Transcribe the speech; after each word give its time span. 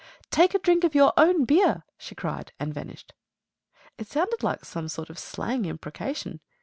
"Take 0.31 0.55
a 0.55 0.57
drink 0.57 0.83
of 0.83 0.95
your 0.95 1.13
own 1.15 1.45
beer!" 1.45 1.83
she 1.95 2.15
cried, 2.15 2.53
and 2.59 2.73
vanished. 2.73 3.13
It 3.99 4.07
sounded 4.07 4.41
like 4.41 4.65
some 4.65 4.87
sort 4.87 5.11
of 5.11 5.19
slang 5.19 5.65
imprecation. 5.65 6.39